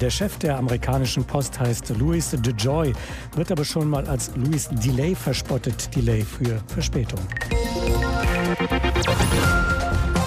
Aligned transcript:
Der 0.00 0.10
Chef 0.10 0.36
der 0.38 0.58
amerikanischen 0.58 1.24
Post 1.24 1.58
heißt 1.58 1.96
Louis 1.98 2.30
DeJoy, 2.30 2.92
wird 3.34 3.50
aber 3.50 3.64
schon 3.64 3.88
mal 3.88 4.06
als 4.06 4.30
Louis 4.36 4.68
Delay 4.70 5.14
verspottet. 5.14 5.94
Delay 5.94 6.22
für 6.22 6.60
Verspätung. 6.66 7.20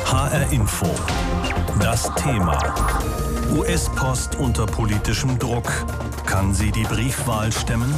HR 0.06 0.52
Info. 0.52 0.88
Das 1.80 2.12
Thema. 2.16 2.58
US-Post 3.56 4.36
unter 4.38 4.66
politischem 4.66 5.38
Druck. 5.38 5.72
Kann 6.26 6.54
sie 6.54 6.72
die 6.72 6.84
Briefwahl 6.84 7.52
stemmen? 7.52 7.94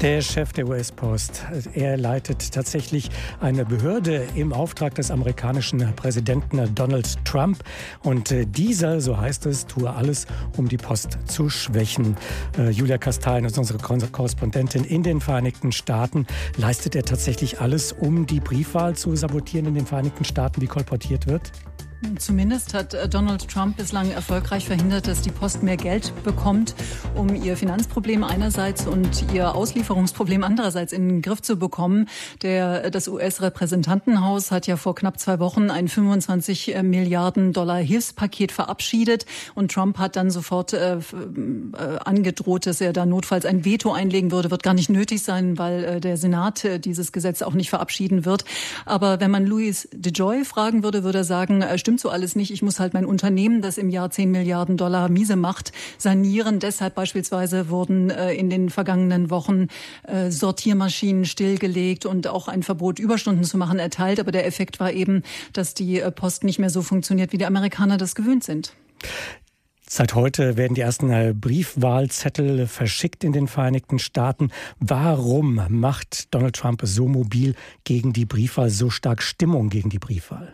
Der 0.00 0.22
Chef 0.22 0.54
der 0.54 0.66
US-Post, 0.66 1.44
er 1.74 1.98
leitet 1.98 2.52
tatsächlich 2.52 3.10
eine 3.38 3.66
Behörde 3.66 4.26
im 4.34 4.50
Auftrag 4.50 4.94
des 4.94 5.10
amerikanischen 5.10 5.94
Präsidenten 5.94 6.74
Donald 6.74 7.22
Trump. 7.26 7.62
Und 8.02 8.32
äh, 8.32 8.46
dieser, 8.46 9.02
so 9.02 9.18
heißt 9.18 9.44
es, 9.44 9.66
tue 9.66 9.92
alles, 9.92 10.26
um 10.56 10.70
die 10.70 10.78
Post 10.78 11.18
zu 11.26 11.50
schwächen. 11.50 12.16
Äh, 12.56 12.70
Julia 12.70 12.96
Kastein 12.96 13.44
ist 13.44 13.58
unsere 13.58 13.78
Korrespondentin 13.78 14.84
in 14.84 15.02
den 15.02 15.20
Vereinigten 15.20 15.70
Staaten. 15.70 16.26
Leistet 16.56 16.96
er 16.96 17.02
tatsächlich 17.02 17.60
alles, 17.60 17.92
um 17.92 18.26
die 18.26 18.40
Briefwahl 18.40 18.96
zu 18.96 19.14
sabotieren 19.16 19.66
in 19.66 19.74
den 19.74 19.86
Vereinigten 19.86 20.24
Staaten, 20.24 20.62
wie 20.62 20.66
kolportiert 20.66 21.26
wird? 21.26 21.52
Zumindest 22.18 22.72
hat 22.72 22.94
äh, 22.94 23.08
Donald 23.08 23.46
Trump 23.48 23.76
bislang 23.76 24.10
erfolgreich 24.10 24.66
verhindert, 24.66 25.06
dass 25.06 25.20
die 25.20 25.30
Post 25.30 25.62
mehr 25.62 25.76
Geld 25.76 26.12
bekommt, 26.24 26.74
um 27.14 27.34
ihr 27.34 27.58
Finanzproblem 27.58 28.24
einerseits 28.24 28.86
und 28.86 29.26
ihr 29.34 29.54
Auslieferungsproblem 29.54 30.42
andererseits 30.42 30.94
in 30.94 31.08
den 31.08 31.22
Griff 31.22 31.42
zu 31.42 31.58
bekommen. 31.58 32.08
Der, 32.40 32.86
äh, 32.86 32.90
das 32.90 33.06
US-Repräsentantenhaus 33.06 34.50
hat 34.50 34.66
ja 34.66 34.78
vor 34.78 34.94
knapp 34.94 35.20
zwei 35.20 35.40
Wochen 35.40 35.70
ein 35.70 35.88
25 35.88 36.74
äh, 36.74 36.82
Milliarden 36.82 37.52
Dollar 37.52 37.76
Hilfspaket 37.76 38.50
verabschiedet 38.50 39.26
und 39.54 39.70
Trump 39.70 39.98
hat 39.98 40.16
dann 40.16 40.30
sofort 40.30 40.72
äh, 40.72 40.96
äh, 40.96 41.00
angedroht, 42.04 42.64
dass 42.64 42.80
er 42.80 42.94
da 42.94 43.04
notfalls 43.04 43.44
ein 43.44 43.66
Veto 43.66 43.92
einlegen 43.92 44.30
würde. 44.30 44.50
Wird 44.50 44.62
gar 44.62 44.74
nicht 44.74 44.88
nötig 44.88 45.22
sein, 45.22 45.58
weil 45.58 45.84
äh, 45.84 46.00
der 46.00 46.16
Senat 46.16 46.66
dieses 46.84 47.12
Gesetz 47.12 47.42
auch 47.42 47.54
nicht 47.54 47.68
verabschieden 47.68 48.24
wird. 48.24 48.46
Aber 48.86 49.20
wenn 49.20 49.30
man 49.30 49.44
Louis 49.44 49.86
DeJoy 49.92 50.46
fragen 50.46 50.82
würde, 50.82 51.04
würde 51.04 51.18
er 51.18 51.24
sagen, 51.24 51.62
stimmt 51.90 52.00
so 52.00 52.10
alles 52.10 52.36
nicht. 52.36 52.52
Ich 52.52 52.62
muss 52.62 52.78
halt 52.78 52.94
mein 52.94 53.04
Unternehmen, 53.04 53.62
das 53.62 53.76
im 53.76 53.90
Jahr 53.90 54.12
10 54.12 54.30
Milliarden 54.30 54.76
Dollar 54.76 55.08
miese 55.08 55.34
macht, 55.34 55.72
sanieren. 55.98 56.60
Deshalb 56.60 56.94
beispielsweise 56.94 57.68
wurden 57.68 58.10
äh, 58.10 58.32
in 58.32 58.48
den 58.48 58.70
vergangenen 58.70 59.28
Wochen 59.28 59.66
äh, 60.04 60.30
Sortiermaschinen 60.30 61.24
stillgelegt 61.24 62.06
und 62.06 62.28
auch 62.28 62.46
ein 62.46 62.62
Verbot, 62.62 63.00
Überstunden 63.00 63.42
zu 63.42 63.58
machen, 63.58 63.80
erteilt. 63.80 64.20
Aber 64.20 64.30
der 64.30 64.46
Effekt 64.46 64.78
war 64.78 64.92
eben, 64.92 65.24
dass 65.52 65.74
die 65.74 65.98
äh, 65.98 66.12
Post 66.12 66.44
nicht 66.44 66.60
mehr 66.60 66.70
so 66.70 66.80
funktioniert, 66.82 67.32
wie 67.32 67.38
die 67.38 67.44
Amerikaner 67.44 67.96
das 67.96 68.14
gewöhnt 68.14 68.44
sind. 68.44 68.72
Seit 69.88 70.14
heute 70.14 70.56
werden 70.56 70.76
die 70.76 70.82
ersten 70.82 71.40
Briefwahlzettel 71.40 72.68
verschickt 72.68 73.24
in 73.24 73.32
den 73.32 73.48
Vereinigten 73.48 73.98
Staaten. 73.98 74.52
Warum 74.78 75.60
macht 75.68 76.32
Donald 76.32 76.54
Trump 76.54 76.82
so 76.84 77.08
mobil 77.08 77.56
gegen 77.82 78.12
die 78.12 78.26
Briefwahl, 78.26 78.70
so 78.70 78.90
stark 78.90 79.22
Stimmung 79.22 79.70
gegen 79.70 79.90
die 79.90 79.98
Briefwahl? 79.98 80.52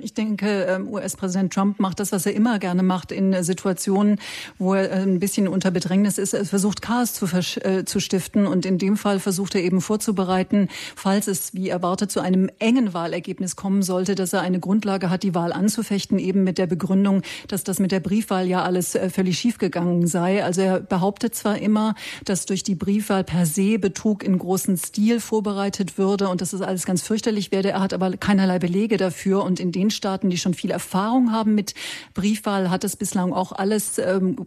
Ich 0.00 0.14
denke, 0.14 0.64
ähm, 0.64 0.88
US-Präsident 0.88 1.52
Trump 1.52 1.78
macht 1.78 2.00
das, 2.00 2.12
was 2.12 2.26
er 2.26 2.34
immer 2.34 2.58
gerne 2.58 2.82
macht 2.82 3.12
in 3.12 3.42
Situationen, 3.42 4.18
wo 4.58 4.74
er 4.74 4.90
äh, 4.90 5.02
ein 5.02 5.20
bisschen 5.20 5.46
unter 5.46 5.70
Bedrängnis 5.70 6.18
ist. 6.18 6.32
Er 6.32 6.44
versucht 6.44 6.82
Chaos 6.82 7.12
zu, 7.12 7.26
äh, 7.26 7.84
zu 7.84 8.00
stiften 8.00 8.46
und 8.46 8.66
in 8.66 8.78
dem 8.78 8.96
Fall 8.96 9.20
versucht 9.20 9.54
er 9.54 9.62
eben 9.62 9.80
vorzubereiten, 9.80 10.68
falls 10.96 11.28
es 11.28 11.54
wie 11.54 11.68
erwartet 11.68 12.10
zu 12.10 12.20
einem 12.20 12.50
engen 12.58 12.94
Wahlergebnis 12.94 13.56
kommen 13.56 13.82
sollte, 13.82 14.14
dass 14.14 14.32
er 14.32 14.40
eine 14.40 14.58
Grundlage 14.58 15.10
hat, 15.10 15.22
die 15.22 15.34
Wahl 15.34 15.52
anzufechten, 15.52 16.18
eben 16.18 16.44
mit 16.44 16.58
der 16.58 16.66
Begründung, 16.66 17.22
dass 17.48 17.64
das 17.64 17.78
mit 17.78 17.92
der 17.92 18.00
Briefwahl 18.00 18.46
ja 18.46 18.62
alles 18.62 18.94
äh, 18.94 19.10
völlig 19.10 19.38
schiefgegangen 19.38 20.06
sei. 20.06 20.42
Also 20.44 20.62
er 20.62 20.80
behauptet 20.80 21.34
zwar 21.34 21.58
immer, 21.58 21.94
dass 22.24 22.46
durch 22.46 22.62
die 22.62 22.74
Briefwahl 22.74 23.24
per 23.24 23.44
se 23.46 23.78
Betrug 23.78 24.24
in 24.24 24.38
großen 24.38 24.78
Stil 24.78 25.20
vorbereitet 25.20 25.98
würde 25.98 26.28
und 26.28 26.40
dass 26.40 26.52
es 26.52 26.62
alles 26.62 26.86
ganz 26.86 27.02
fürchterlich 27.02 27.52
werde. 27.52 27.70
Er 27.70 27.80
hat 27.80 27.92
aber 27.92 28.16
keinerlei 28.16 28.58
Belege 28.58 28.96
dafür 28.96 29.44
und 29.44 29.60
in 29.60 29.73
den 29.74 29.90
Staaten, 29.90 30.30
die 30.30 30.38
schon 30.38 30.54
viel 30.54 30.70
Erfahrung 30.70 31.32
haben 31.32 31.54
mit 31.54 31.74
Briefwahl, 32.14 32.70
hat 32.70 32.84
es 32.84 32.96
bislang 32.96 33.32
auch 33.32 33.52
alles 33.52 33.98
ähm, 33.98 34.46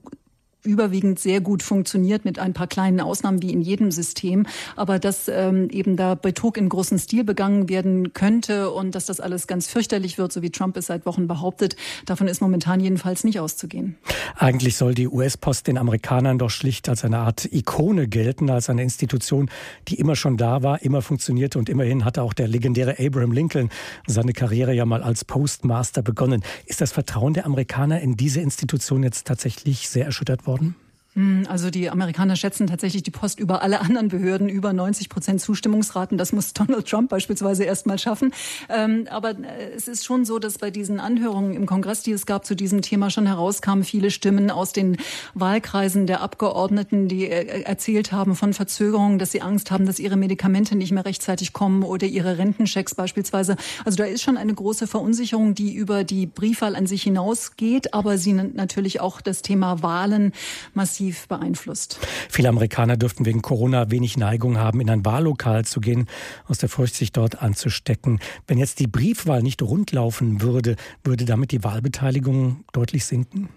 überwiegend 0.67 1.19
sehr 1.19 1.41
gut 1.41 1.63
funktioniert 1.63 2.25
mit 2.25 2.38
ein 2.38 2.53
paar 2.53 2.67
kleinen 2.67 3.00
Ausnahmen 3.00 3.41
wie 3.41 3.51
in 3.51 3.61
jedem 3.61 3.91
System. 3.91 4.45
Aber 4.75 5.00
dass 5.00 5.28
ähm, 5.28 5.69
eben 5.72 5.95
da 5.95 6.16
Betrug 6.16 6.57
in 6.57 6.69
großem 6.69 7.00
Stil 7.00 7.23
begangen 7.23 7.69
werden 7.69 8.13
könnte 8.13 8.69
und 8.72 8.94
dass 8.94 9.05
das 9.05 9.19
alles 9.19 9.47
ganz 9.47 9.67
fürchterlich 9.67 10.17
wird, 10.17 10.31
so 10.31 10.41
wie 10.41 10.51
Trump 10.51 10.78
es 10.78 10.88
seit 10.88 11.05
Wochen 11.05 11.28
behauptet, 11.28 11.75
davon 12.05 12.28
ist 12.28 12.41
momentan 12.41 12.79
jedenfalls 12.79 13.23
nicht 13.23 13.39
auszugehen. 13.39 13.95
Eigentlich 14.35 14.75
soll 14.75 14.94
die 14.94 15.07
US-Post 15.07 15.67
den 15.67 15.78
Amerikanern 15.78 16.38
doch 16.38 16.50
schlicht 16.50 16.89
als 16.89 17.05
eine 17.05 17.19
Art 17.19 17.47
Ikone 17.51 18.07
gelten, 18.07 18.49
als 18.49 18.69
eine 18.69 18.84
Institution, 18.84 19.49
die 19.88 19.95
immer 19.95 20.16
schon 20.16 20.38
da 20.38 20.63
war, 20.63 20.81
immer 20.81 21.01
funktionierte 21.01 21.57
und 21.57 21.69
immerhin 21.69 22.05
hatte 22.05 22.22
auch 22.22 22.34
der 22.34 22.47
legendäre 22.47 22.97
Abraham 22.99 23.31
Lincoln 23.31 23.69
seine 24.05 24.34
Karriere 24.34 24.73
ja 24.73 24.85
mal 24.85 25.03
als 25.03 25.23
Postmaster 25.23 26.01
begonnen. 26.01 26.44
Ist 26.66 26.81
das 26.81 26.91
Vertrauen 26.91 27.34
der 27.34 27.45
Amerikaner 27.45 28.01
in 28.01 28.17
diese 28.17 28.41
Institution 28.41 29.03
jetzt 29.03 29.28
tatsächlich 29.28 29.89
sehr 29.89 30.05
erschüttert 30.05 30.47
worden? 30.47 30.56
Worden? 30.57 30.87
Hm, 31.17 31.47
also 31.50 31.72
die 31.72 31.89
Amerikaner 31.89 32.35
schätzen 32.35 32.67
tatsächlich 32.67 33.01
die 33.01 33.09
Post 33.09 33.39
über 33.39 33.63
alle 33.63 33.81
anderen 33.81 34.07
Behörden 34.07 34.50
über 34.50 34.72
90 34.72 35.09
Prozent 35.09 35.41
Zustimmungsraten. 35.41 36.16
Das 36.19 36.31
muss 36.31 36.53
Donald 36.53 36.88
Trump 36.88 37.09
beispielsweise 37.09 37.63
erst 37.63 37.88
mal 37.88 37.97
schaffen. 37.97 38.33
Ähm, 38.69 39.07
aber 39.09 39.31
äh, 39.31 39.72
es 39.75 39.88
ist 39.88 40.05
schon 40.05 40.25
so, 40.25 40.38
dass 40.38 40.59
bei 40.59 40.69
diesen 40.69 41.00
Anhörungen 41.00 41.55
im 41.55 41.66
Kongress, 41.66 42.03
die 42.03 42.11
es 42.11 42.28
gab 42.28 42.45
zu 42.45 42.55
diesem 42.55 42.83
Thema, 42.83 43.09
schon 43.09 43.25
herauskamen 43.25 43.83
viele 43.83 44.11
Stimmen 44.11 44.51
aus 44.51 44.73
den 44.73 44.97
Wahlkreisen 45.33 46.05
der 46.05 46.22
Abgeordneten, 46.22 47.07
die 47.07 47.28
äh, 47.28 47.63
erzählt 47.63 48.11
haben 48.11 48.35
von 48.35 48.53
Verzögerungen, 48.53 49.17
dass 49.17 49.31
sie 49.31 49.41
Angst 49.41 49.72
haben, 49.72 49.88
dass 49.88 49.97
ihre 49.97 50.17
Medikamente 50.17 50.75
nicht 50.75 50.91
mehr 50.91 51.05
rechtzeitig 51.05 51.51
kommen 51.51 51.81
oder 51.81 52.05
ihre 52.05 52.38
Rentenchecks 52.38 52.94
beispielsweise. 52.94 53.55
Also 53.85 53.97
da 53.97 54.03
ist 54.03 54.22
schon 54.22 54.38
eine 54.38 54.53
große 54.53 54.85
Verunsicherung, 54.85 55.55
die 55.55 55.73
über 55.73 56.03
die 56.03 56.28
Briefwahl 56.28 56.75
an 56.75 56.85
sich 56.85 57.01
hinausgeht, 57.01 57.95
aber 57.95 58.19
sie 58.19 58.34
natürlich 58.34 59.01
auch 59.01 59.19
das 59.19 59.41
Thema 59.41 59.81
Wahlen 59.81 60.31
massiv 60.75 61.06
negativ 61.07 61.28
beeinflusst. 61.28 62.00
Viele 62.29 62.50
Amerikaner 62.50 62.97
dürften 62.97 63.25
wegen 63.25 63.41
Corona 63.41 63.90
wenig 63.91 64.18
Neigung 64.18 64.57
haben, 64.57 64.81
in 64.81 64.90
ein 64.90 65.06
Wahllokal 65.06 65.66
zu 65.66 65.79
gehen, 65.79 66.07
aus 66.47 66.57
der 66.57 66.69
Furcht, 66.69 66.95
sich 66.95 67.12
dort 67.12 67.41
anzustecken. 67.41 68.19
Wenn 68.47 68.57
jetzt 68.57 68.79
die 68.79 68.88
Briefwahl 68.88 69.41
nicht 69.41 69.62
rundlaufen 69.62 70.41
würde, 70.41 70.75
würde 71.03 71.25
damit 71.25 71.51
die 71.51 71.63
Wahlbeteiligung 71.63 72.66
deutlich 72.73 73.06
sinken? 73.06 73.50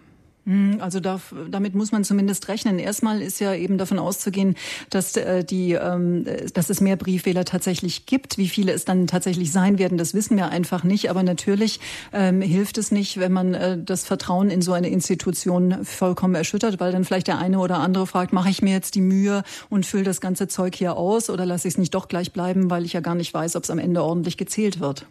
Hm, 0.47 0.79
also 0.81 1.01
da, 1.01 1.21
damit 1.51 1.75
muss 1.75 1.93
man 1.93 2.03
zumindest 2.03 2.49
rechnen. 2.49 2.79
Erstmal 2.79 3.21
ist 3.21 3.41
ja 3.41 3.55
eben 3.55 3.77
davon 3.77 3.99
auszugehen, 3.99 4.57
dass 4.89 5.17
äh, 5.17 5.45
die, 5.45 5.73
ähm, 5.73 6.25
dass 6.55 6.71
es 6.71 6.81
mehr 6.81 6.97
Briefwähler 6.97 7.45
tatsächlich 7.45 8.07
gibt. 8.07 8.39
Wie 8.39 8.49
viele 8.49 8.73
es 8.73 8.85
dann 8.85 9.07
tatsächlich 9.07 9.53
sein 9.53 9.79
werden, 9.79 9.99
das 9.99 10.15
wissen 10.15 10.37
wir 10.37 10.49
einfach 10.49 10.83
nicht. 10.83 11.11
Aber 11.11 11.23
natürlich 11.23 11.81
ähm, 12.13 12.41
hilft 12.41 12.79
es 12.79 12.91
nicht, 12.91 13.21
wenn 13.21 13.33
man 13.33 13.55
äh, 13.55 13.79
das 13.83 14.05
Vertrauen 14.05 14.51
in 14.51 14.63
so 14.63 14.73
eine 14.73 14.89
Institution 14.89 15.85
vollkommen 15.85 16.35
erschüttert, 16.35 16.81
weil 16.81 16.93
dann 16.93 17.05
vielleicht 17.05 17.27
der 17.27 17.39
eine 17.39 17.59
oder 17.59 17.79
andere 17.79 18.07
fragt: 18.07 18.33
Mache 18.33 18.49
ich 18.49 18.63
mir 18.63 18.73
jetzt 18.73 18.95
die 18.95 19.03
Mühe 19.03 19.43
und 19.69 19.85
fülle 19.85 20.05
das 20.05 20.23
ganze 20.23 20.49
Zeug 20.49 20.75
hier 20.75 20.97
aus 20.97 21.29
oder 21.29 21.45
lasse 21.45 21.69
ich 21.69 21.75
es 21.75 21.79
nicht 21.79 21.95
doch 21.95 22.09
gleich 22.09 22.33
bleiben, 22.33 22.71
weil 22.71 22.87
ich 22.87 22.95
ja 22.95 23.01
gar 23.01 23.15
nicht 23.15 23.35
weiß, 23.35 23.57
ob 23.57 23.65
es 23.65 23.71
am 23.71 23.79
Ende 23.79 24.03
ordentlich 24.03 24.39
gezählt 24.39 24.81
wird. 24.81 25.07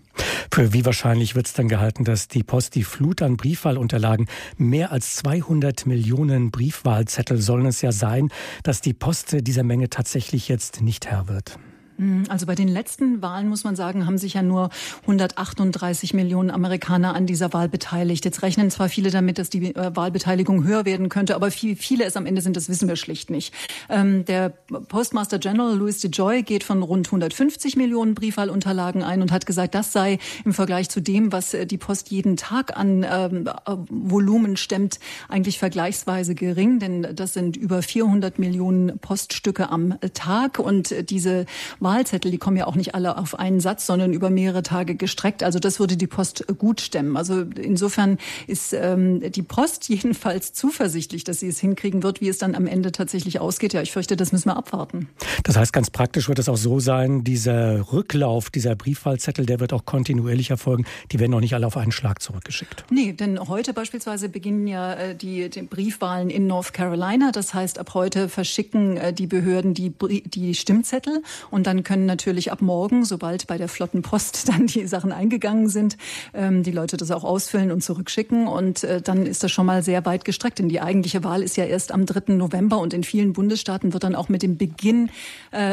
Für 0.51 0.73
wie 0.73 0.85
wahrscheinlich 0.85 1.35
wird 1.35 1.47
es 1.47 1.53
dann 1.53 1.67
gehalten, 1.67 2.03
dass 2.03 2.27
die 2.27 2.43
Post 2.43 2.75
die 2.75 2.83
Flut 2.83 3.21
an 3.21 3.37
Briefwahlunterlagen 3.37 4.27
mehr 4.57 4.91
als 4.91 5.15
200 5.15 5.85
Millionen 5.85 6.51
Briefwahlzettel 6.51 7.37
sollen 7.37 7.65
es 7.65 7.81
ja 7.81 7.91
sein, 7.91 8.29
dass 8.63 8.81
die 8.81 8.93
Post 8.93 9.35
dieser 9.47 9.63
Menge 9.63 9.89
tatsächlich 9.89 10.47
jetzt 10.47 10.81
nicht 10.81 11.07
Herr 11.07 11.27
wird. 11.27 11.57
Hm, 11.99 12.23
also 12.29 12.45
bei 12.45 12.55
den 12.55 12.69
letzten 12.69 13.21
Wahlen 13.21 13.49
muss 13.49 13.65
man 13.65 13.75
sagen, 13.75 14.05
haben 14.05 14.17
sich 14.17 14.35
ja 14.35 14.41
nur 14.41 14.69
138 15.01 16.13
Millionen 16.13 16.49
Amerikaner 16.49 17.13
an 17.13 17.25
dieser 17.25 17.51
Wahl 17.51 17.67
beteiligt. 17.67 18.23
Jetzt 18.23 18.41
rechnen 18.41 18.71
zwar 18.71 18.87
viele 18.87 19.11
damit, 19.11 19.37
dass 19.37 19.49
die 19.49 19.75
äh, 19.75 19.95
Wahlbeteiligung 19.95 20.63
höher 20.63 20.85
werden 20.85 21.09
könnte, 21.09 21.35
aber 21.35 21.49
wie 21.53 21.75
viele 21.75 22.05
es 22.05 22.15
am 22.15 22.25
Ende 22.25 22.41
sind, 22.41 22.55
das 22.55 22.69
wissen 22.69 22.87
wir 22.87 22.95
schlicht 22.95 23.29
nicht. 23.29 23.53
Ähm, 23.89 24.23
der 24.25 24.49
Postmaster 24.49 25.39
General 25.39 25.75
Louis 25.75 25.99
DeJoy 25.99 26.43
geht 26.43 26.63
von 26.63 26.81
rund 26.81 27.07
150 27.07 27.75
Millionen 27.75 28.15
Briefwahlunterlagen 28.15 29.03
ein 29.03 29.21
und 29.21 29.31
hat 29.33 29.45
gesagt, 29.45 29.75
das 29.75 29.91
sei 29.91 30.19
im 30.45 30.53
Vergleich 30.53 30.89
zu 30.89 31.01
dem, 31.01 31.33
was 31.33 31.53
äh, 31.53 31.65
die 31.65 31.77
Post 31.77 32.11
jeden 32.11 32.37
Tag 32.37 32.77
an 32.77 33.05
ähm, 33.09 33.47
äh, 33.47 33.75
Volumen 33.89 34.55
stemmt, 34.55 34.99
eigentlich 35.27 35.59
vergleichsweise 35.59 36.33
gering, 36.33 36.79
denn 36.79 37.07
das 37.13 37.33
sind 37.33 37.57
über 37.57 37.81
400 37.81 38.39
Millionen 38.39 38.99
Poststücke 38.99 39.69
am 39.69 39.99
Tag 40.13 40.59
und 40.59 41.09
diese 41.09 41.45
Wahlzettel, 41.89 42.29
die 42.29 42.37
kommen 42.37 42.55
ja 42.55 42.67
auch 42.67 42.75
nicht 42.75 42.93
alle 42.93 43.17
auf 43.17 43.39
einen 43.39 43.59
Satz, 43.59 43.87
sondern 43.87 44.13
über 44.13 44.29
mehrere 44.29 44.61
Tage 44.61 44.93
gestreckt. 44.93 45.41
Also 45.41 45.57
das 45.57 45.79
würde 45.79 45.97
die 45.97 46.05
Post 46.05 46.45
gut 46.59 46.81
stemmen. 46.81 47.17
Also 47.17 47.41
insofern 47.41 48.19
ist 48.45 48.73
ähm, 48.73 49.31
die 49.31 49.41
Post 49.41 49.89
jedenfalls 49.95 50.53
zuversichtlich, 50.53 51.23
dass 51.23 51.39
sie 51.39 51.47
es 51.47 51.59
hinkriegen 51.59 52.03
wird. 52.03 52.21
Wie 52.21 52.27
es 52.27 52.37
dann 52.37 52.53
am 52.53 52.67
Ende 52.67 52.91
tatsächlich 52.91 53.39
ausgeht, 53.39 53.73
ja, 53.73 53.81
ich 53.81 53.91
fürchte, 53.91 54.15
das 54.15 54.31
müssen 54.31 54.49
wir 54.49 54.55
abwarten. 54.55 55.09
Das 55.43 55.57
heißt, 55.57 55.73
ganz 55.73 55.89
praktisch 55.89 56.29
wird 56.29 56.37
es 56.37 56.47
auch 56.47 56.57
so 56.57 56.79
sein, 56.79 57.23
dieser 57.23 57.91
Rücklauf 57.91 58.51
dieser 58.51 58.75
Briefwahlzettel, 58.75 59.47
der 59.47 59.59
wird 59.59 59.73
auch 59.73 59.85
kontinuierlich 59.85 60.51
erfolgen. 60.51 60.85
Die 61.11 61.19
werden 61.19 61.33
auch 61.33 61.39
nicht 61.39 61.55
alle 61.55 61.65
auf 61.65 61.75
einen 61.75 61.91
Schlag 61.91 62.21
zurückgeschickt. 62.21 62.85
Nee, 62.91 63.13
denn 63.13 63.39
heute 63.47 63.73
beispielsweise 63.73 64.29
beginnen 64.29 64.67
ja 64.67 64.93
äh, 64.93 65.15
die, 65.15 65.49
die 65.49 65.63
Briefwahlen 65.63 66.29
in 66.29 66.45
North 66.45 66.71
Carolina. 66.71 67.31
Das 67.31 67.55
heißt, 67.55 67.79
ab 67.79 67.95
heute 67.95 68.29
verschicken 68.29 68.97
äh, 68.97 69.11
die 69.11 69.25
Behörden 69.25 69.73
die, 69.73 69.91
die 70.25 70.53
Stimmzettel 70.53 71.23
und 71.49 71.65
dann 71.65 71.78
können 71.83 72.05
natürlich 72.05 72.51
ab 72.51 72.61
morgen, 72.61 73.05
sobald 73.05 73.47
bei 73.47 73.57
der 73.57 73.67
Flotten 73.67 74.01
Post 74.01 74.47
dann 74.49 74.67
die 74.67 74.87
Sachen 74.87 75.11
eingegangen 75.11 75.69
sind, 75.69 75.97
ähm, 76.33 76.63
die 76.63 76.71
Leute 76.71 76.97
das 76.97 77.11
auch 77.11 77.23
ausfüllen 77.23 77.71
und 77.71 77.83
zurückschicken 77.83 78.47
und 78.47 78.83
äh, 78.83 79.01
dann 79.01 79.25
ist 79.25 79.43
das 79.43 79.51
schon 79.51 79.65
mal 79.65 79.83
sehr 79.83 80.05
weit 80.05 80.25
gestreckt. 80.25 80.59
Denn 80.59 80.69
die 80.69 80.81
eigentliche 80.81 81.23
Wahl 81.23 81.43
ist 81.43 81.57
ja 81.57 81.65
erst 81.65 81.91
am 81.91 82.05
3. 82.05 82.33
November 82.33 82.79
und 82.79 82.93
in 82.93 83.03
vielen 83.03 83.33
Bundesstaaten 83.33 83.93
wird 83.93 84.03
dann 84.03 84.15
auch 84.15 84.29
mit 84.29 84.43
dem 84.43 84.57
Beginn, 84.57 85.09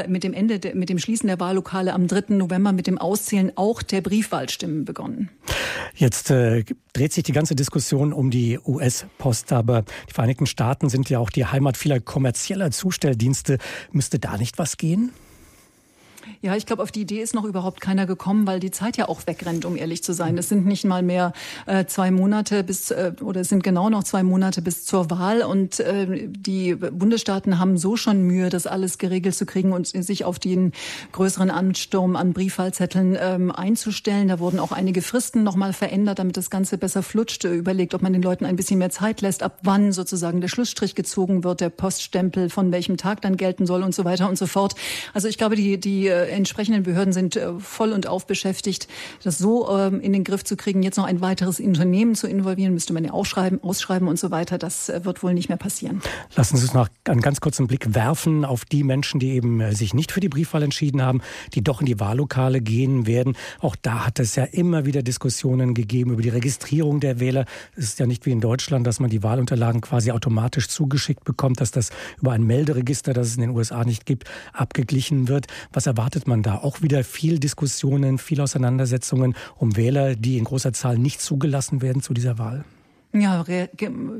mit 0.08 0.24
dem 0.24 0.32
Ende, 0.32 0.60
mit 0.74 0.88
dem 0.88 0.98
Schließen 0.98 1.26
der 1.26 1.40
Wahllokale 1.40 1.92
am 1.92 2.06
3. 2.06 2.34
November 2.34 2.72
mit 2.72 2.86
dem 2.86 2.98
Auszählen 2.98 3.52
auch 3.56 3.82
der 3.82 4.00
Briefwahlstimmen 4.00 4.84
begonnen. 4.84 5.30
Jetzt 5.94 6.30
äh, 6.30 6.64
dreht 6.92 7.12
sich 7.12 7.24
die 7.24 7.32
ganze 7.32 7.54
Diskussion 7.54 8.12
um 8.12 8.30
die 8.30 8.58
US-Post, 8.64 9.52
aber 9.52 9.82
die 10.08 10.12
Vereinigten 10.12 10.46
Staaten 10.46 10.88
sind 10.88 11.08
ja 11.08 11.18
auch 11.18 11.30
die 11.30 11.46
Heimat 11.46 11.76
vieler 11.76 12.00
kommerzieller 12.00 12.70
Zustelldienste. 12.70 13.58
Müsste 13.92 14.18
da 14.18 14.36
nicht 14.36 14.58
was 14.58 14.76
gehen? 14.76 15.12
Ja, 16.42 16.54
ich 16.54 16.66
glaube, 16.66 16.82
auf 16.82 16.92
die 16.92 17.02
Idee 17.02 17.20
ist 17.20 17.34
noch 17.34 17.44
überhaupt 17.44 17.80
keiner 17.80 18.06
gekommen, 18.06 18.46
weil 18.46 18.60
die 18.60 18.70
Zeit 18.70 18.96
ja 18.96 19.08
auch 19.08 19.26
wegrennt, 19.26 19.64
um 19.64 19.76
ehrlich 19.76 20.02
zu 20.02 20.12
sein. 20.12 20.38
Es 20.38 20.48
sind 20.48 20.66
nicht 20.66 20.84
mal 20.84 21.02
mehr 21.02 21.32
äh, 21.66 21.86
zwei 21.86 22.10
Monate 22.10 22.62
bis, 22.62 22.90
äh, 22.90 23.12
oder 23.20 23.40
es 23.40 23.48
sind 23.48 23.62
genau 23.62 23.90
noch 23.90 24.04
zwei 24.04 24.22
Monate 24.22 24.62
bis 24.62 24.84
zur 24.84 25.10
Wahl 25.10 25.42
und 25.42 25.80
äh, 25.80 26.28
die 26.28 26.74
Bundesstaaten 26.74 27.58
haben 27.58 27.78
so 27.78 27.96
schon 27.96 28.22
Mühe, 28.22 28.48
das 28.48 28.66
alles 28.66 28.98
geregelt 28.98 29.34
zu 29.34 29.46
kriegen 29.46 29.72
und 29.72 29.86
sich 29.86 30.24
auf 30.24 30.38
den 30.38 30.72
größeren 31.12 31.50
Ansturm 31.50 32.16
an 32.16 32.32
Briefwahlzetteln 32.32 33.16
ähm, 33.20 33.50
einzustellen. 33.50 34.28
Da 34.28 34.38
wurden 34.38 34.58
auch 34.58 34.72
einige 34.72 35.02
Fristen 35.02 35.42
nochmal 35.42 35.72
verändert, 35.72 36.18
damit 36.18 36.36
das 36.36 36.50
Ganze 36.50 36.78
besser 36.78 37.02
flutscht. 37.02 37.44
Überlegt, 37.44 37.94
ob 37.94 38.02
man 38.02 38.12
den 38.12 38.22
Leuten 38.22 38.44
ein 38.44 38.56
bisschen 38.56 38.78
mehr 38.78 38.90
Zeit 38.90 39.20
lässt, 39.20 39.42
ab 39.42 39.58
wann 39.62 39.92
sozusagen 39.92 40.40
der 40.40 40.48
Schlussstrich 40.48 40.94
gezogen 40.94 41.44
wird, 41.44 41.60
der 41.60 41.70
Poststempel 41.70 42.50
von 42.50 42.72
welchem 42.72 42.96
Tag 42.96 43.22
dann 43.22 43.36
gelten 43.36 43.66
soll 43.66 43.82
und 43.82 43.94
so 43.94 44.04
weiter 44.04 44.28
und 44.28 44.38
so 44.38 44.46
fort. 44.46 44.74
Also 45.14 45.28
ich 45.28 45.38
glaube, 45.38 45.56
die, 45.56 45.78
die 45.78 46.08
entsprechenden 46.24 46.82
Behörden 46.82 47.12
sind 47.12 47.36
äh, 47.36 47.58
voll 47.58 47.92
und 47.92 48.06
auf 48.06 48.26
beschäftigt, 48.26 48.88
das 49.22 49.38
so 49.38 49.68
ähm, 49.70 50.00
in 50.00 50.12
den 50.12 50.24
Griff 50.24 50.44
zu 50.44 50.56
kriegen. 50.56 50.82
Jetzt 50.82 50.96
noch 50.96 51.04
ein 51.04 51.20
weiteres 51.20 51.60
Unternehmen 51.60 52.14
zu 52.14 52.26
involvieren, 52.26 52.74
müsste 52.74 52.92
man 52.92 53.04
ja 53.04 53.12
ausschreiben, 53.12 53.62
ausschreiben 53.62 54.08
und 54.08 54.18
so 54.18 54.30
weiter. 54.30 54.58
Das 54.58 54.88
äh, 54.88 55.04
wird 55.04 55.22
wohl 55.22 55.34
nicht 55.34 55.48
mehr 55.48 55.58
passieren. 55.58 56.02
Lassen 56.34 56.56
Sie 56.56 56.64
uns 56.64 56.74
noch 56.74 56.88
einen 57.04 57.20
ganz 57.20 57.40
kurzen 57.40 57.66
Blick 57.66 57.94
werfen 57.94 58.44
auf 58.44 58.64
die 58.64 58.84
Menschen, 58.84 59.20
die 59.20 59.30
eben 59.32 59.60
äh, 59.60 59.74
sich 59.74 59.94
nicht 59.94 60.12
für 60.12 60.20
die 60.20 60.28
Briefwahl 60.28 60.62
entschieden 60.62 61.02
haben, 61.02 61.20
die 61.54 61.62
doch 61.62 61.80
in 61.80 61.86
die 61.86 62.00
Wahllokale 62.00 62.60
gehen 62.60 63.06
werden. 63.06 63.36
Auch 63.60 63.76
da 63.76 64.06
hat 64.06 64.18
es 64.18 64.36
ja 64.36 64.44
immer 64.44 64.86
wieder 64.86 65.02
Diskussionen 65.02 65.74
gegeben 65.74 66.12
über 66.12 66.22
die 66.22 66.28
Registrierung 66.28 67.00
der 67.00 67.20
Wähler. 67.20 67.44
Es 67.76 67.84
ist 67.84 67.98
ja 67.98 68.06
nicht 68.06 68.26
wie 68.26 68.30
in 68.30 68.40
Deutschland, 68.40 68.86
dass 68.86 69.00
man 69.00 69.10
die 69.10 69.22
Wahlunterlagen 69.22 69.80
quasi 69.80 70.10
automatisch 70.10 70.68
zugeschickt 70.68 71.24
bekommt, 71.24 71.60
dass 71.60 71.70
das 71.70 71.90
über 72.20 72.32
ein 72.32 72.44
Melderegister, 72.44 73.12
das 73.12 73.28
es 73.28 73.36
in 73.36 73.42
den 73.42 73.50
USA 73.50 73.84
nicht 73.84 74.06
gibt, 74.06 74.24
abgeglichen 74.52 75.28
wird. 75.28 75.46
Was 75.72 75.86
erwartet 75.86 76.05
erwartet 76.06 76.28
man 76.28 76.44
da? 76.44 76.58
Auch 76.58 76.82
wieder 76.82 77.02
viel 77.02 77.40
Diskussionen, 77.40 78.18
viel 78.18 78.40
Auseinandersetzungen 78.40 79.34
um 79.56 79.76
Wähler, 79.76 80.14
die 80.14 80.38
in 80.38 80.44
großer 80.44 80.72
Zahl 80.72 80.98
nicht 80.98 81.20
zugelassen 81.20 81.82
werden 81.82 82.00
zu 82.00 82.14
dieser 82.14 82.38
Wahl? 82.38 82.64
Ja, 83.20 83.44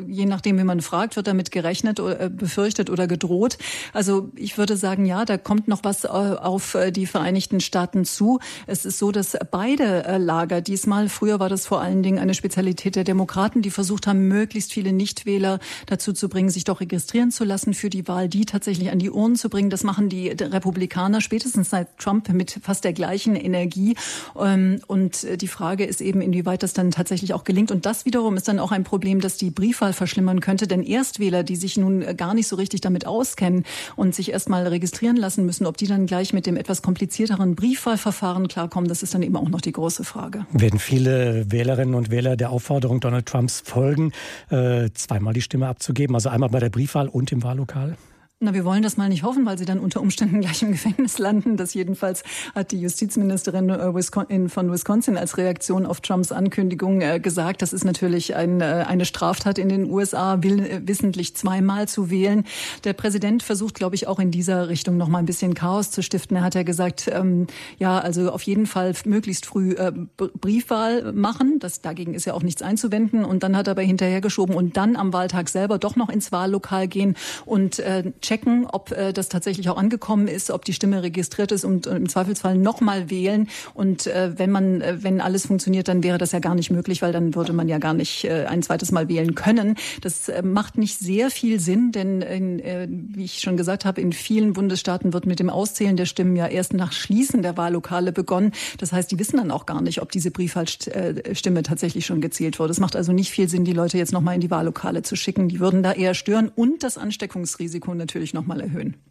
je 0.09 0.27
nachdem, 0.27 0.59
wie 0.59 0.65
man 0.65 0.81
fragt, 0.81 1.17
wird 1.17 1.27
damit 1.27 1.51
gerechnet 1.51 2.01
oder 2.01 2.21
äh, 2.21 2.31
befürchtet 2.31 2.89
oder 2.89 3.07
gedroht. 3.07 3.59
Also 3.93 4.31
ich 4.37 4.57
würde 4.57 4.77
sagen, 4.77 5.05
ja, 5.05 5.25
da 5.25 5.37
kommt 5.37 5.69
noch 5.69 5.85
was 5.85 6.05
äh, 6.05 6.09
auf 6.09 6.75
äh, 6.75 6.91
die 6.91 7.07
Vereinigten 7.07 7.61
Staaten 7.61 8.05
zu. 8.05 8.39
Es 8.67 8.85
ist 8.87 8.99
so, 8.99 9.13
dass 9.13 9.37
beide 9.51 10.17
Lager 10.19 10.61
diesmal, 10.61 11.09
früher 11.09 11.41
war 11.41 11.49
das 11.49 11.67
vor 11.67 11.81
allen 11.81 12.03
Dingen 12.03 12.19
eine 12.19 12.35
Spezialität 12.35 12.97
der 12.97 13.05
Demokraten, 13.05 13.61
die 13.61 13.71
versucht 13.71 14.07
haben, 14.07 14.29
möglichst 14.29 14.73
viele 14.73 14.93
Nichtwähler 14.93 15.59
dazu 15.87 16.13
zu 16.13 16.29
bringen, 16.29 16.49
sich 16.49 16.65
doch 16.65 16.81
registrieren 16.81 17.31
zu 17.31 17.45
lassen 17.45 17.75
für 17.75 17.91
die 17.91 18.09
Wahl, 18.09 18.29
die 18.29 18.47
tatsächlich 18.47 18.91
an 18.91 18.99
die 18.99 19.11
Urnen 19.11 19.37
zu 19.37 19.51
bringen. 19.51 19.69
Das 19.69 19.85
machen 19.85 20.09
die 20.09 20.29
Republikaner 20.29 21.21
spätestens 21.21 21.71
seit 21.71 21.99
Trump 21.99 22.29
mit 22.31 22.61
fast 22.63 22.85
der 22.85 22.93
gleichen 22.93 23.37
Energie. 23.37 23.97
Ähm, 24.41 24.81
und 24.87 25.27
die 25.41 25.49
Frage 25.49 25.85
ist 25.85 26.01
eben, 26.01 26.21
inwieweit 26.21 26.63
das 26.63 26.73
dann 26.73 26.91
tatsächlich 26.91 27.35
auch 27.35 27.45
gelingt. 27.45 27.71
Und 27.71 27.85
das 27.85 28.05
wiederum 28.05 28.37
ist 28.37 28.49
dann 28.49 28.59
auch 28.59 28.73
ein 28.73 28.86
Problem, 28.87 29.21
das 29.21 29.37
die 29.37 29.51
Briefwahl 29.51 29.93
verschlimmern 29.93 30.41
könnte. 30.41 30.67
Denn 30.67 30.83
Erstwähler, 30.83 31.43
die 31.43 31.57
sich 31.57 31.77
nun 31.77 32.05
gar 32.17 32.33
nicht 32.33 32.47
so 32.47 32.57
richtig 32.57 32.81
damit 32.81 33.07
auskennen 33.07 33.65
und 33.97 34.15
sich 34.15 34.31
erst 34.33 34.49
mal 34.49 34.67
registrieren 34.67 35.17
lassen 35.17 35.45
müssen, 35.45 35.67
ob 35.67 35.77
die 35.77 35.89
dann 35.89 36.07
gleich 36.07 36.33
mit 36.33 36.47
dem 36.47 36.57
etwas 36.57 36.83
komplizierteren 36.83 37.57
Briefwahlverfahren 37.57 38.49
klarkommen, 38.49 38.89
das 38.89 39.03
ist 39.03 39.13
dann 39.13 39.23
eben 39.23 39.37
auch 39.37 39.49
noch 39.49 39.61
die 39.61 39.73
große 39.73 40.05
Frage. 40.05 40.47
Werden 40.53 40.79
viele 40.79 41.51
Wählerinnen 41.51 41.95
und 41.95 42.11
Wähler 42.11 42.37
der 42.37 42.51
Aufforderung 42.51 43.01
Donald 43.01 43.27
Trumps 43.27 43.61
folgen, 43.65 44.13
äh, 44.51 44.89
zweimal 44.95 45.35
die 45.35 45.43
Stimme 45.43 45.67
abzugeben, 45.67 46.15
also 46.15 46.29
einmal 46.29 46.51
bei 46.51 46.61
der 46.61 46.71
Briefwahl 46.71 47.09
und 47.09 47.33
im 47.33 47.43
Wahllokal? 47.43 47.97
Na, 48.39 48.53
wir 48.53 48.67
wollen 48.67 48.83
das 48.83 48.99
mal 48.99 49.09
nicht 49.09 49.23
hoffen, 49.23 49.47
weil 49.47 49.57
sie 49.57 49.65
dann 49.65 49.79
unter 49.79 50.03
Umständen 50.03 50.43
gleich 50.43 50.63
im 50.63 50.73
Gefängnis 50.73 51.17
landen. 51.17 51.57
Das 51.57 51.73
jedenfalls 51.73 52.23
hat 52.55 52.71
die 52.71 52.79
Justizministerin 52.79 53.71
äh, 53.71 54.49
von 54.51 54.71
Wisconsin 54.71 55.17
als 55.17 55.39
Reaktion 55.39 55.87
auf 55.87 56.03
Trumps 56.03 56.33
Ankündigung 56.33 57.01
äh, 57.01 57.19
gesagt. 57.19 57.63
Das 57.63 57.73
ist 57.73 57.87
natürlich 57.87 58.37
ein, 58.37 58.61
äh, 58.61 58.85
eine 58.87 59.07
Straftat 59.07 59.57
in 59.57 59.71
den 59.71 59.91
USA, 59.91 60.43
will 60.43 60.83
wissentlich 60.85 61.35
zweimal 61.35 61.89
zu 61.89 62.11
wählen. 62.11 62.45
Der 62.85 62.93
Präsident 62.93 63.43
versucht, 63.43 63.75
glaube 63.75 63.95
ich, 63.95 64.07
auch 64.07 64.19
in 64.19 64.31
dieser 64.31 64.69
Richtung 64.69 64.99
noch 64.99 65.09
mal 65.09 65.21
ein 65.21 65.25
bisschen 65.25 65.55
Chaos 65.55 65.91
zu 65.91 66.03
stiften. 66.03 66.37
Er 66.37 66.43
hat 66.43 66.55
ja 66.55 66.63
gesagt, 66.63 67.09
ähm, 67.11 67.47
ja, 67.79 67.99
also 67.99 68.31
auf 68.31 68.43
jeden 68.43 68.67
Fall 68.67 68.93
möglichst 69.07 69.47
früh 69.47 69.73
äh, 69.73 69.93
Briefwahl 70.19 71.15
machen. 71.15 71.59
Das, 71.59 71.81
dagegen 71.81 72.13
ist 72.13 72.27
ja 72.27 72.35
auch 72.35 72.43
nichts 72.43 72.61
einzuwenden. 72.61 73.25
Und 73.25 73.45
dann 73.45 73.57
hat 73.57 73.67
er 73.67 73.71
aber 73.71 73.83
hinterhergeschoben 73.83 74.55
und 74.55 74.77
dann 74.77 74.95
am 74.97 75.15
Wahltag 75.15 75.49
selber 75.49 75.79
doch 75.79 75.97
noch 75.97 76.11
ins 76.11 76.33
Wahllokal 76.33 76.87
gehen 76.87 77.17
und 77.47 77.79
äh, 77.79 78.13
checken, 78.27 78.67
ob 78.67 78.91
äh, 78.91 79.13
das 79.13 79.29
tatsächlich 79.29 79.69
auch 79.71 79.77
angekommen 79.77 80.29
ist, 80.29 80.51
ob 80.51 80.65
die 80.65 80.73
Stimme 80.73 81.03
registriert 81.03 81.53
ist 81.53 81.65
und 81.65 81.87
äh, 81.87 81.97
im 81.97 82.09
Zweifelsfall 82.09 82.57
nochmal 82.57 83.09
wählen. 83.09 83.49
Und 83.75 84.07
äh, 84.07 84.33
wenn 84.37 84.51
man, 84.51 84.81
äh, 84.81 84.99
wenn 85.03 85.21
alles 85.21 85.47
funktioniert, 85.47 85.89
dann 85.89 86.03
wäre 86.03 86.19
das 86.19 86.33
ja 86.33 86.41
gar 86.41 86.55
nicht 86.55 86.71
möglich, 86.71 87.03
weil 87.03 87.13
dann 87.13 87.35
würde 87.35 87.53
man 87.53 87.69
ja 87.69 87.79
gar 87.79 87.95
nicht 87.95 88.25
äh, 88.25 88.47
ein 88.47 88.63
zweites 88.63 88.93
Mal 88.93 89.09
wählen 89.09 89.35
können. 89.35 89.77
Das 90.01 90.29
äh, 90.29 90.43
macht 90.43 90.77
nicht 90.77 90.99
sehr 90.99 91.31
viel 91.31 91.61
Sinn, 91.61 91.93
denn 91.93 92.23
in, 92.23 92.59
äh, 92.61 92.89
wie 92.91 93.25
ich 93.25 93.41
schon 93.41 93.57
gesagt 93.57 93.85
habe, 93.85 94.01
in 94.01 94.13
vielen 94.13 94.53
Bundesstaaten 94.53 95.13
wird 95.13 95.27
mit 95.27 95.39
dem 95.39 95.51
Auszählen 95.51 95.97
der 95.97 96.07
Stimmen 96.07 96.35
ja 96.37 96.47
erst 96.47 96.73
nach 96.73 96.93
Schließen 96.93 97.43
der 97.43 97.57
Wahllokale 97.57 98.13
begonnen. 98.13 98.53
Das 98.79 98.93
heißt, 98.93 99.11
die 99.11 99.19
wissen 99.19 99.37
dann 99.37 99.51
auch 99.51 99.67
gar 99.67 99.81
nicht, 99.83 100.03
ob 100.03 100.11
diese 100.11 100.31
Briefwahlstimme 100.31 101.63
tatsächlich 101.63 102.07
schon 102.07 102.21
gezählt 102.21 102.59
wurde. 102.59 102.73
Es 102.73 102.81
macht 102.81 102.97
also 102.97 103.13
nicht 103.13 103.31
viel 103.31 103.49
Sinn, 103.49 103.65
die 103.65 103.73
Leute 103.73 103.99
jetzt 103.99 104.13
nochmal 104.13 104.35
in 104.35 104.41
die 104.41 104.51
Wahllokale 104.51 105.03
zu 105.03 105.15
schicken. 105.15 105.49
Die 105.49 105.61
würden 105.61 105.83
da 105.83 105.93
eher 105.93 106.15
stören 106.15 106.51
und 106.55 106.83
das 106.83 106.99
Ansteckungsrisiko 106.99 107.95
natürlich 107.95 108.16
natürlich 108.17 108.33
nochmal 108.35 108.61
erhöhen. 108.61 108.97